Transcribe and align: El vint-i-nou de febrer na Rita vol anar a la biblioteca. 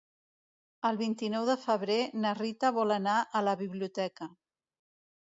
El 0.89 0.95
vint-i-nou 1.01 1.43
de 1.49 1.55
febrer 1.65 1.97
na 2.23 2.31
Rita 2.39 2.71
vol 2.79 2.95
anar 2.97 3.19
a 3.41 3.43
la 3.49 3.55
biblioteca. 3.61 4.29